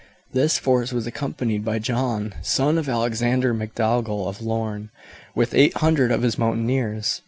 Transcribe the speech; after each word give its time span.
This 0.33 0.57
force 0.57 0.91
was 0.91 1.05
accompanied 1.05 1.63
by 1.63 1.77
John, 1.77 2.33
son 2.41 2.79
of 2.79 2.89
Alexander 2.89 3.53
MacDougall 3.53 4.27
of 4.27 4.41
Lorne, 4.41 4.89
with 5.35 5.53
800 5.53 6.11
of 6.11 6.23
his 6.23 6.39
mountaineers. 6.39 7.19